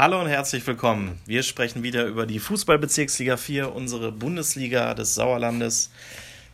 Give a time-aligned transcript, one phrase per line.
[0.00, 1.18] Hallo und herzlich willkommen.
[1.26, 5.90] Wir sprechen wieder über die Fußballbezirksliga 4, unsere Bundesliga des Sauerlandes.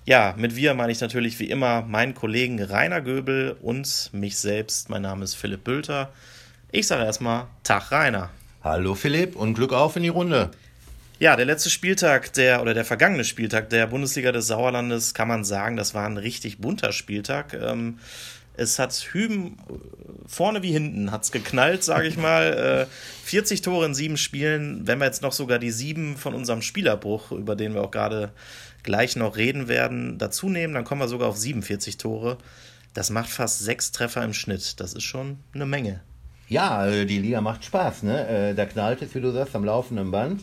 [0.07, 4.89] Ja, mit wir meine ich natürlich wie immer meinen Kollegen Rainer Göbel und mich selbst.
[4.89, 6.11] Mein Name ist Philipp Bülter.
[6.73, 8.31] Ich sage erstmal Tag Rainer.
[8.63, 10.51] Hallo Philipp und Glück auf in die Runde.
[11.19, 15.45] Ja, der letzte Spieltag der oder der vergangene Spieltag der Bundesliga des Sauerlandes kann man
[15.45, 17.53] sagen, das war ein richtig bunter Spieltag.
[17.53, 17.99] Ähm,
[18.57, 19.57] es hat hüben
[20.27, 22.45] vorne wie hinten hat's geknallt, sage ich mal.
[22.65, 22.87] Äh,
[23.25, 24.87] 40 Tore in sieben Spielen.
[24.87, 28.33] Wenn wir jetzt noch sogar die sieben von unserem Spielerbruch, über den wir auch gerade
[28.83, 32.39] gleich noch reden werden, dazu nehmen, dann kommen wir sogar auf 47 Tore.
[32.93, 34.79] Das macht fast sechs Treffer im Schnitt.
[34.81, 36.01] Das ist schon eine Menge.
[36.49, 38.29] Ja, äh, die Liga macht Spaß, ne?
[38.29, 40.43] Äh, da knallt es, wie du sagst, am laufenden Band.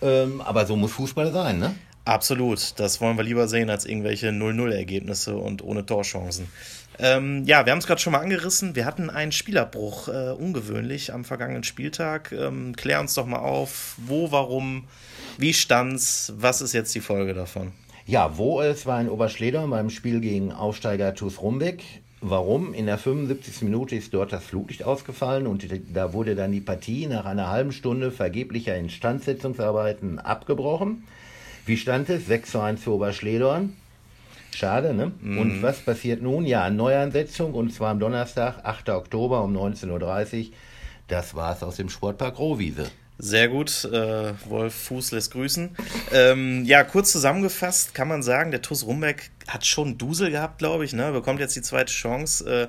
[0.00, 1.74] Ähm, aber so muss Fußball sein, ne?
[2.04, 2.78] Absolut.
[2.78, 6.48] Das wollen wir lieber sehen als irgendwelche 0-0-Ergebnisse und ohne Torchancen.
[6.98, 8.76] Ähm, ja, wir haben es gerade schon mal angerissen.
[8.76, 12.32] Wir hatten einen Spielerbruch, äh, ungewöhnlich, am vergangenen Spieltag.
[12.32, 14.84] Ähm, klär uns doch mal auf, wo, warum,
[15.38, 17.72] wie stand's, was ist jetzt die Folge davon?
[18.06, 21.82] Ja, wo es war in Oberschleder beim Spiel gegen Aufsteiger TuS Rumbeck.
[22.20, 22.72] Warum?
[22.72, 23.62] In der 75.
[23.62, 27.72] Minute ist dort das Flutlicht ausgefallen und da wurde dann die Partie nach einer halben
[27.72, 31.04] Stunde vergeblicher Instandsetzungsarbeiten abgebrochen.
[31.66, 32.26] Wie stand es?
[32.26, 33.74] 6 zu 1 für Oberschledorn.
[34.54, 35.12] Schade, ne?
[35.20, 35.38] Mhm.
[35.38, 36.46] Und was passiert nun?
[36.46, 38.90] Ja, Neuansetzung und zwar am Donnerstag, 8.
[38.90, 40.54] Oktober um 19.30 Uhr.
[41.08, 42.86] Das war's aus dem Sportpark Rohwiese.
[43.16, 45.76] Sehr gut, äh, Wolf Fuß lässt grüßen.
[46.12, 50.84] Ähm, ja, kurz zusammengefasst kann man sagen, der TuS Rumbeck hat schon Dusel gehabt, glaube
[50.84, 51.12] ich, ne?
[51.12, 52.68] bekommt jetzt die zweite Chance.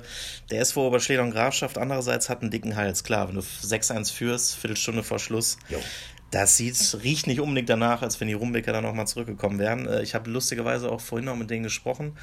[0.50, 3.02] der SV Oberschleder und Grafschaft andererseits hat einen dicken Hals.
[3.02, 5.80] Klar, wenn du 6-1 führst, Viertelstunde vor Schluss, jo.
[6.30, 9.86] Das sieht, riecht nicht unbedingt danach, als wenn die Rumbecker dann nochmal zurückgekommen wären.
[9.86, 12.16] Äh, ich habe lustigerweise auch vorhin noch mit denen gesprochen,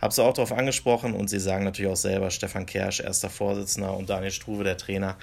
[0.00, 3.96] habe sie auch darauf angesprochen und sie sagen natürlich auch selber, Stefan Kersch, erster Vorsitzender
[3.96, 5.16] und Daniel Struve, der Trainer.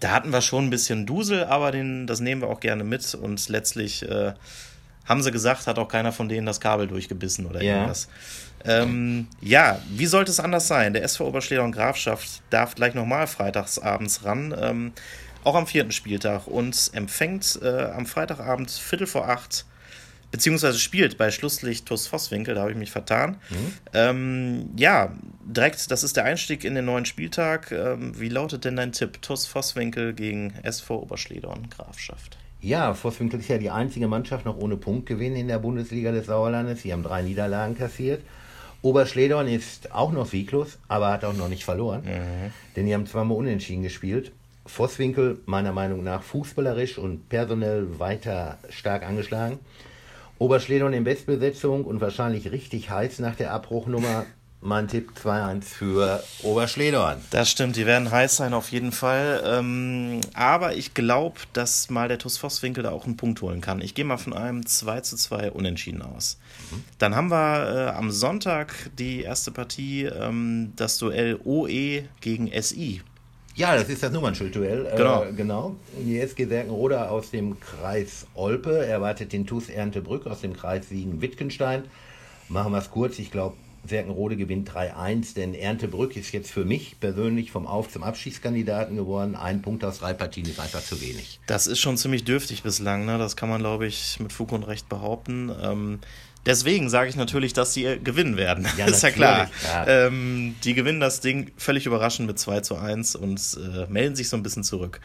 [0.00, 3.14] Da hatten wir schon ein bisschen Dusel, aber den, das nehmen wir auch gerne mit
[3.14, 4.34] und letztlich äh,
[5.04, 7.74] haben sie gesagt, hat auch keiner von denen das Kabel durchgebissen oder yeah.
[7.74, 8.08] irgendwas.
[8.66, 10.94] Ähm, ja, wie sollte es anders sein?
[10.94, 14.54] Der SV Oberschleder und Grafschaft darf gleich nochmal freitagsabends ran.
[14.58, 14.92] Ähm,
[15.44, 19.64] auch am vierten Spieltag und empfängt äh, am Freitagabend Viertel vor acht,
[20.30, 23.36] beziehungsweise spielt bei Schlusslicht TuS Vosswinkel, da habe ich mich vertan.
[23.50, 23.72] Mhm.
[23.92, 25.12] Ähm, ja,
[25.44, 27.70] direkt, das ist der Einstieg in den neuen Spieltag.
[27.70, 29.22] Ähm, wie lautet denn dein Tipp?
[29.22, 32.36] TuS Vosswinkel gegen SV Oberschledorn Grafschaft.
[32.60, 36.82] Ja, Vosswinkel ist ja die einzige Mannschaft noch ohne Punktgewinn in der Bundesliga des Sauerlandes.
[36.82, 38.22] Sie haben drei Niederlagen kassiert.
[38.80, 42.02] Oberschledorn ist auch noch sieglos, aber hat auch noch nicht verloren.
[42.04, 42.52] Mhm.
[42.74, 44.32] Denn die haben zweimal unentschieden gespielt.
[44.66, 49.58] Vosswinkel meiner Meinung nach fußballerisch und personell weiter stark angeschlagen.
[50.38, 54.26] Oberschledorn in Bestbesetzung und wahrscheinlich richtig heiß nach der Abbruchnummer.
[54.66, 57.20] Mein Tipp 2-1 für Oberschledorn.
[57.30, 59.42] Das stimmt, die werden heiß sein auf jeden Fall.
[59.44, 63.82] Ähm, aber ich glaube, dass mal der TuS Vosswinkel da auch einen Punkt holen kann.
[63.82, 66.38] Ich gehe mal von einem 2 2 Unentschieden aus.
[66.70, 66.84] Mhm.
[66.98, 73.02] Dann haben wir äh, am Sonntag die erste Partie, ähm, das Duell OE gegen SI.
[73.54, 74.92] Ja, das ist das Nummernschildduell.
[74.96, 75.24] Genau.
[75.24, 75.76] Äh, genau.
[75.98, 81.84] Die SG Serkenroda aus dem Kreis Olpe erwartet den TuS Erntebrück aus dem Kreis Siegen-Wittgenstein.
[82.48, 83.18] Machen wir es kurz.
[83.18, 83.56] Ich glaube,
[83.86, 89.36] Serkenrode gewinnt 3-1, denn Erntebrück ist jetzt für mich persönlich vom Auf- zum Abschießkandidaten geworden.
[89.36, 91.38] Ein Punkt aus drei Partien ist einfach zu wenig.
[91.46, 93.18] Das ist schon ziemlich dürftig bislang, ne?
[93.18, 95.52] das kann man, glaube ich, mit Fug und Recht behaupten.
[95.62, 95.98] Ähm,
[96.46, 98.66] Deswegen sage ich natürlich, dass sie äh, gewinnen werden.
[98.76, 99.50] Ja, ist ja klar.
[99.64, 99.86] Ja.
[99.86, 104.28] Ähm, die gewinnen das Ding völlig überraschend mit 2 zu 1 und äh, melden sich
[104.28, 105.00] so ein bisschen zurück.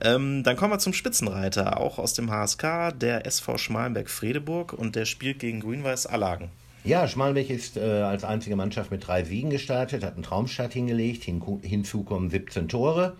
[0.00, 5.06] Ähm, dann kommen wir zum Spitzenreiter, auch aus dem HSK, der SV Schmalenberg-Fredeburg und der
[5.06, 6.50] spielt gegen Grün-Weiß Allagen.
[6.84, 11.24] Ja, Schmalenberg ist äh, als einzige Mannschaft mit drei Siegen gestartet, hat einen Traumstart hingelegt,
[11.24, 13.16] hin, hinzu kommen 17 Tore.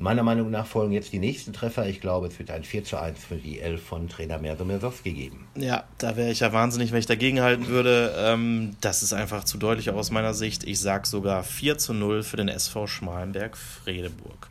[0.00, 1.86] Meiner Meinung nach folgen jetzt die nächsten Treffer.
[1.86, 5.12] Ich glaube, es wird ein 4 zu 1 für die Elf von Trainer Merso Mersowski
[5.12, 5.46] geben.
[5.56, 8.14] Ja, da wäre ich ja wahnsinnig, wenn ich dagegen halten würde.
[8.16, 10.64] Ähm, das ist einfach zu deutlich aus meiner Sicht.
[10.64, 14.48] Ich sage sogar 4 zu 0 für den SV Schmalenberg-Fredeburg.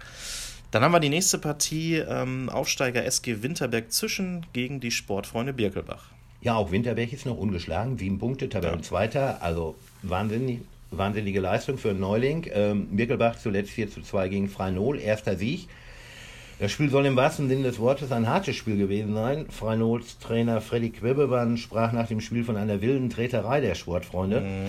[0.69, 6.11] Dann haben wir die nächste Partie, ähm, Aufsteiger SG Winterberg-Zischen gegen die Sportfreunde Birkelbach.
[6.41, 9.37] Ja, auch Winterberg ist noch ungeschlagen, sieben Punkte, Tabellenzweiter, ja.
[9.39, 9.73] also
[10.03, 10.61] wahnsinnig,
[10.91, 12.49] wahnsinnige Leistung für einen Neuling.
[12.51, 15.67] Ähm, Birkelbach zuletzt 4 zu 2 gegen Freinol, erster Sieg.
[16.59, 19.45] Das Spiel soll im wahrsten Sinne des Wortes ein hartes Spiel gewesen sein.
[19.49, 24.41] Freinols Trainer Freddy Quibbeban sprach nach dem Spiel von einer wilden Treterei der Sportfreunde.
[24.41, 24.65] Mhm.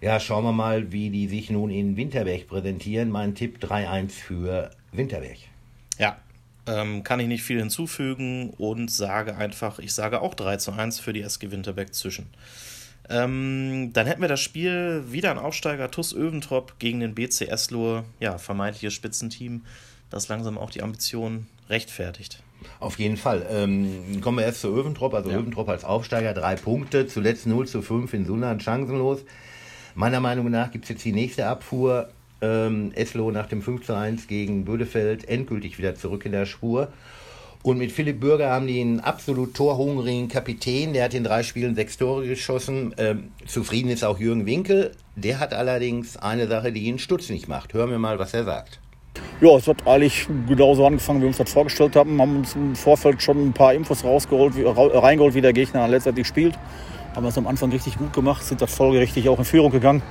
[0.00, 3.10] Ja, schauen wir mal, wie die sich nun in Winterberg präsentieren.
[3.10, 5.38] Mein Tipp 3-1 für Winterberg.
[5.98, 6.18] Ja,
[6.66, 11.00] ähm, kann ich nicht viel hinzufügen und sage einfach, ich sage auch 3 zu 1
[11.00, 12.26] für die SG Winterberg zwischen.
[13.10, 18.04] Ähm, dann hätten wir das Spiel wieder ein Aufsteiger TUS Öventrop gegen den BC Eslohe,
[18.18, 19.62] ja, vermeintliches Spitzenteam,
[20.10, 22.42] das langsam auch die Ambitionen rechtfertigt.
[22.80, 23.46] Auf jeden Fall.
[23.50, 25.14] Ähm, kommen wir erst zu Öventrop.
[25.14, 25.38] Also ja.
[25.38, 29.20] Öventrop als Aufsteiger, drei Punkte, zuletzt 0 zu 5 in Sundern, chancenlos.
[29.94, 32.10] Meiner Meinung nach gibt es jetzt die nächste Abfuhr.
[32.40, 36.92] Ähm, Eslo nach dem 5 zu 1 gegen Bödefeld endgültig wieder zurück in der Spur.
[37.64, 40.92] Und mit Philipp Bürger haben die einen absolut torhungrigen Kapitän.
[40.92, 42.94] Der hat in drei Spielen sechs Tore geschossen.
[42.98, 44.92] Ähm, zufrieden ist auch Jürgen Winkel.
[45.16, 47.72] Der hat allerdings eine Sache, die ihn stutzig macht.
[47.72, 48.80] Hören wir mal, was er sagt.
[49.40, 52.16] Ja, es hat eigentlich genauso angefangen, wie wir uns das vorgestellt haben.
[52.16, 55.88] Wir Haben uns im Vorfeld schon ein paar Infos rausgeholt, wie, reingeholt, wie der Gegner
[55.88, 56.58] letztendlich spielt.
[57.16, 60.02] Haben es am Anfang richtig gut gemacht, sind das folgerichtig auch in Führung gegangen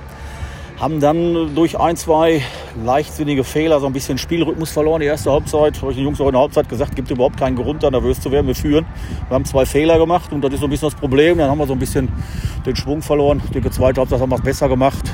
[0.78, 2.42] haben dann durch ein, zwei
[2.84, 5.00] leichtsinnige Fehler so ein bisschen Spielrhythmus verloren.
[5.00, 7.56] Die erste Halbzeit, habe ich den Jungs auch in der Halbzeit gesagt, gibt überhaupt keinen
[7.56, 8.46] Grund, da nervös zu werden.
[8.46, 8.84] Wir führen.
[9.28, 11.38] Wir haben zwei Fehler gemacht und das ist so ein bisschen das Problem.
[11.38, 12.08] Dann haben wir so ein bisschen
[12.66, 13.40] den Schwung verloren.
[13.44, 15.04] Ich denke, zweite Halbzeit haben wir es besser gemacht.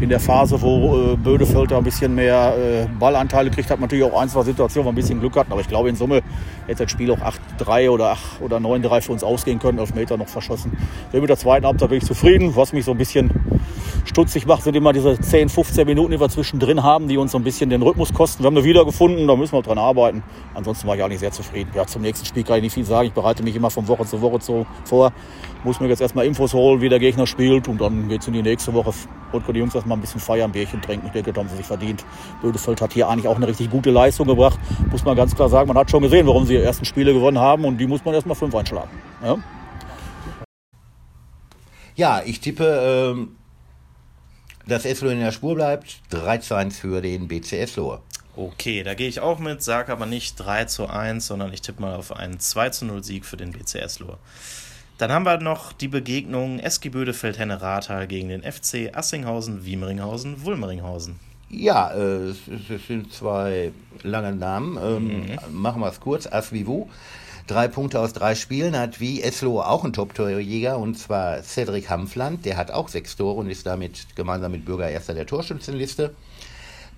[0.00, 4.04] In der Phase, wo äh, Bödefeld ein bisschen mehr äh, Ballanteile kriegt, hat man natürlich
[4.04, 5.50] auch ein, zwei Situationen, wo wir ein bisschen Glück hatten.
[5.50, 6.22] Aber ich glaube, in Summe
[6.68, 7.18] hätte das Spiel auch
[7.58, 9.78] 8-3 oder, oder 9-3 für uns ausgehen können.
[9.78, 10.76] Elf Meter noch verschossen.
[11.12, 12.54] Mit der zweiten Halbzeit bin ich zufrieden.
[12.54, 13.32] Was mich so ein bisschen
[14.08, 17.38] stutzig macht, sind immer diese 10, 15 Minuten, die wir zwischendrin haben, die uns so
[17.38, 18.42] ein bisschen den Rhythmus kosten.
[18.42, 20.22] Wir haben eine wiedergefunden, da müssen wir dran arbeiten.
[20.54, 21.70] Ansonsten war ich eigentlich sehr zufrieden.
[21.74, 23.08] Ja, zum nächsten Spiel kann ich nicht viel sagen.
[23.08, 25.12] Ich bereite mich immer von Woche zu Woche zu, vor.
[25.64, 28.32] Muss mir jetzt erstmal Infos holen, wie der Gegner spielt und dann geht es in
[28.32, 28.92] die nächste Woche.
[29.32, 31.06] Und die Jungs erstmal ein bisschen feiern, Bierchen trinken.
[31.06, 32.04] Ich denke, da haben sie sich verdient.
[32.40, 34.58] Bödefeld hat hier eigentlich auch eine richtig gute Leistung gebracht.
[34.90, 35.68] Muss man ganz klar sagen.
[35.68, 38.14] Man hat schon gesehen, warum sie die ersten Spiele gewonnen haben und die muss man
[38.14, 38.90] erstmal fünf einschlagen.
[39.22, 39.36] Ja?
[41.96, 43.37] Ja, ich tippe ähm,
[44.68, 46.00] dass Eslo in der Spur bleibt.
[46.10, 47.98] 3 zu 1 für den BC Eslo.
[48.36, 51.82] Okay, da gehe ich auch mit, sage aber nicht 3 zu 1, sondern ich tippe
[51.82, 54.18] mal auf einen 2 zu 0 Sieg für den BC Eslo.
[54.98, 60.44] Dann haben wir noch die Begegnung Eski Bödefeld Henne Rathal gegen den FC Assinghausen, Wiemeringhausen,
[60.44, 61.18] Wulmeringhausen.
[61.50, 62.38] Ja, äh, es
[62.86, 63.72] sind zwei
[64.02, 64.76] lange Namen.
[64.76, 65.38] Ähm, mhm.
[65.60, 66.26] Machen wir es kurz.
[66.26, 66.88] Asvivu
[67.48, 72.44] drei Punkte aus drei Spielen, hat wie Eslo auch einen Top-Torjäger und zwar Cedric Hampfland,
[72.44, 76.14] der hat auch sechs Tore und ist damit gemeinsam mit Bürger erster der Torschützenliste.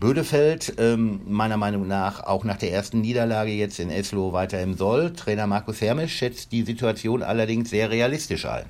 [0.00, 4.74] Bödefeld, ähm, meiner Meinung nach, auch nach der ersten Niederlage jetzt in Eslo weiter im
[4.74, 5.12] Soll.
[5.12, 8.64] Trainer Markus Hermes schätzt die Situation allerdings sehr realistisch ein.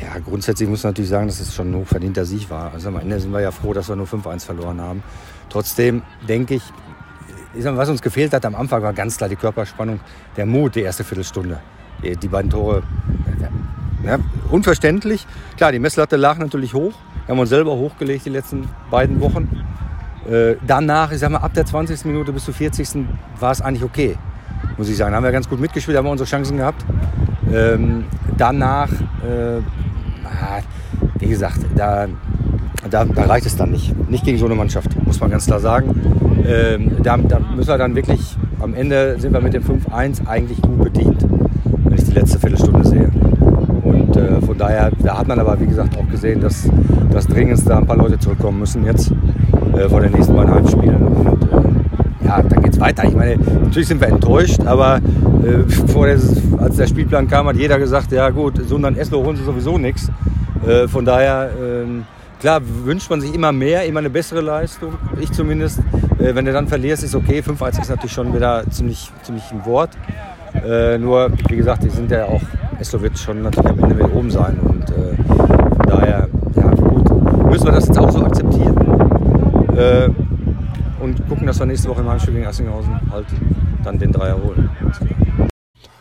[0.00, 2.72] Ja, grundsätzlich muss man natürlich sagen, dass es schon ein hochverdienter Sieg war.
[2.72, 5.02] Also am Ende sind wir ja froh, dass wir nur 5-1 verloren haben.
[5.50, 6.62] Trotzdem denke ich,
[7.54, 10.00] mal, was uns gefehlt hat am Anfang war ganz klar die Körperspannung,
[10.36, 11.60] der Mut, die erste Viertelstunde.
[12.02, 12.82] Die, die beiden Tore,
[14.04, 14.18] ja,
[14.50, 15.26] unverständlich.
[15.56, 16.94] Klar, die Messlatte lag natürlich hoch.
[17.26, 19.62] Wir haben uns selber hochgelegt die letzten beiden Wochen.
[20.28, 22.04] Äh, danach, ich sag mal, ab der 20.
[22.06, 23.06] Minute bis zur 40.
[23.38, 24.16] war es eigentlich okay,
[24.78, 25.12] muss ich sagen.
[25.12, 26.84] Da haben wir ganz gut mitgespielt, haben wir unsere Chancen gehabt.
[27.52, 28.04] Ähm,
[28.36, 29.60] danach, äh,
[31.18, 32.06] wie gesagt, da,
[32.88, 33.94] da, da, reicht es dann nicht.
[34.08, 36.19] Nicht gegen so eine Mannschaft, muss man ganz klar sagen.
[36.46, 40.60] Ähm, da, da, müssen wir dann wirklich, am Ende sind wir mit dem 5-1 eigentlich
[40.62, 41.26] gut bedient,
[41.84, 43.10] wenn ich die letzte Viertelstunde sehe.
[43.82, 46.68] Und äh, von daher, da hat man aber wie gesagt auch gesehen, dass,
[47.10, 49.12] dass dringend da ein paar Leute zurückkommen müssen jetzt
[49.76, 51.02] äh, vor den nächsten beiden Heimspielen.
[51.02, 53.04] Und äh, ja, dann geht es weiter.
[53.04, 56.18] Ich meine, natürlich sind wir enttäuscht, aber äh, vor der,
[56.58, 60.10] als der Spielplan kam, hat jeder gesagt, ja gut, sondern Eslo holen sie sowieso nichts.
[60.66, 62.04] Äh, von daher ähm,
[62.40, 64.94] Klar wünscht man sich immer mehr, immer eine bessere Leistung.
[65.20, 65.80] Ich zumindest.
[66.18, 67.40] Äh, wenn du dann verlierst, ist okay.
[67.40, 69.90] 5-1 ist natürlich schon wieder ziemlich, ziemlich ein Wort.
[70.54, 72.40] Äh, nur, wie gesagt, die sind ja auch,
[72.78, 74.58] Eslo wird schon natürlich am Ende mit oben sein.
[74.58, 78.76] Und äh, von daher, ja gut, müssen wir das jetzt auch so akzeptieren.
[81.00, 83.26] Und gucken, dass wir nächste Woche im Heimspiel gegen Assinghausen halt
[83.82, 84.68] dann den Dreier holen.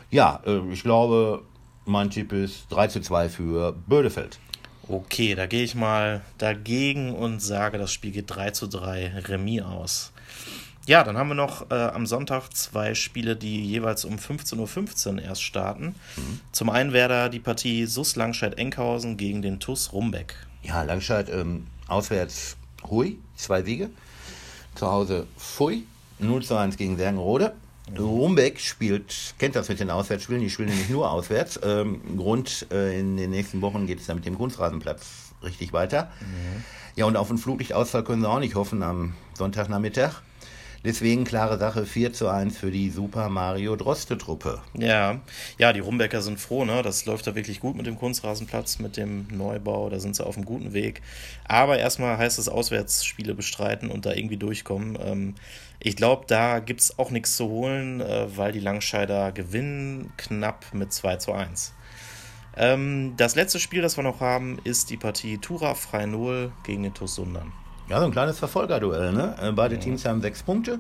[0.10, 1.44] Ja, ich glaube,
[1.86, 4.38] mein Tipp ist 3 zu 2 für Bödefeld.
[4.90, 9.62] Okay, da gehe ich mal dagegen und sage, das Spiel geht 3 zu 3 Remis
[9.62, 10.12] aus.
[10.88, 15.22] Ja, dann haben wir noch äh, am Sonntag zwei Spiele, die jeweils um 15.15 Uhr
[15.22, 15.94] erst starten.
[16.18, 16.40] Mhm.
[16.52, 20.34] Zum einen wäre da die Partie SUS Langscheid-Enkhausen gegen den TUS Rumbeck.
[20.64, 22.58] Ja, Langscheid ähm, auswärts
[22.90, 23.92] Hui, zwei Siege.
[24.74, 25.84] Zu Hause Fui,
[26.18, 27.54] 0 zu 1 gegen Sergenrode.
[27.98, 31.60] Rumbeck spielt, kennt das mit den Auswärtsspielen, die spielen nämlich nur auswärts.
[31.64, 36.12] Ähm, Grund, äh, in den nächsten Wochen geht es dann mit dem Kunstrasenplatz richtig weiter.
[36.20, 36.64] Mhm.
[36.96, 40.22] Ja, und auf einen Flutlichtausfall können sie auch nicht hoffen am Sonntagnachmittag.
[40.84, 44.62] Deswegen klare Sache 4 zu 1 für die Super Mario Droste-Truppe.
[44.74, 45.20] Ja,
[45.58, 46.82] ja, die Rumbecker sind froh, ne?
[46.82, 50.38] Das läuft da wirklich gut mit dem Kunstrasenplatz, mit dem Neubau, da sind sie auf
[50.38, 51.02] einem guten Weg.
[51.46, 54.98] Aber erstmal heißt es Auswärtsspiele bestreiten und da irgendwie durchkommen.
[55.02, 55.36] Ähm,
[55.82, 60.74] ich glaube, da gibt es auch nichts zu holen, äh, weil die Langscheider gewinnen knapp
[60.74, 61.74] mit 2 zu 1.
[62.56, 66.94] Ähm, das letzte Spiel, das wir noch haben, ist die Partie Tura Freinol gegen den
[66.94, 67.52] TuS Sundern.
[67.90, 69.12] Ja, so ein kleines Verfolgerduell.
[69.14, 69.36] Ne?
[69.42, 70.80] Äh, beide Teams haben sechs Punkte.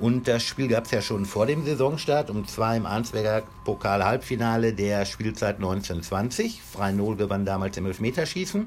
[0.00, 4.72] Und das Spiel gab es ja schon vor dem Saisonstart, und zwar im Arnsberger Pokal-Halbfinale
[4.72, 6.62] der Spielzeit 1920.
[6.62, 8.66] Freinol gewann damals im Elfmeterschießen.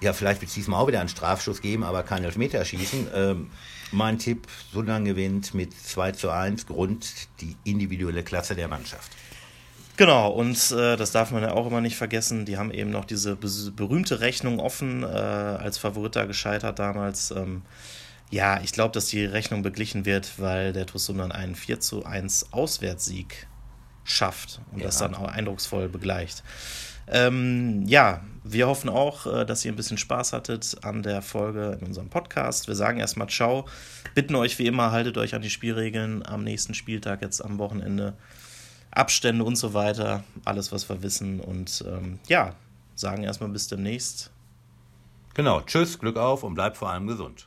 [0.00, 3.08] Ja, vielleicht wird es diesmal auch wieder einen Strafschuss geben, aber kein Elfmeterschießen.
[3.14, 3.50] Ähm,
[3.92, 9.10] mein Tipp, Sundern gewinnt mit 2 zu 1, Grund die individuelle Klasse der Mannschaft.
[10.00, 12.46] Genau, und äh, das darf man ja auch immer nicht vergessen.
[12.46, 17.32] Die haben eben noch diese berühmte Rechnung offen, äh, als Favorit da gescheitert damals.
[17.32, 17.60] Ähm,
[18.30, 22.06] ja, ich glaube, dass die Rechnung beglichen wird, weil der TuS Sundern einen 4 zu
[22.06, 23.46] 1 Auswärtssieg
[24.02, 24.86] schafft und ja.
[24.86, 26.44] das dann auch eindrucksvoll begleicht.
[27.06, 31.76] Ähm, ja, wir hoffen auch, äh, dass ihr ein bisschen Spaß hattet an der Folge
[31.78, 32.68] in unserem Podcast.
[32.68, 33.68] Wir sagen erstmal Ciao,
[34.14, 38.14] bitten euch wie immer, haltet euch an die Spielregeln am nächsten Spieltag, jetzt am Wochenende.
[38.90, 41.40] Abstände und so weiter, alles, was wir wissen.
[41.40, 42.54] Und ähm, ja,
[42.94, 44.30] sagen erstmal bis demnächst.
[45.34, 47.46] Genau, tschüss, Glück auf und bleibt vor allem gesund.